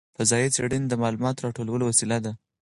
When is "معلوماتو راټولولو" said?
1.03-1.83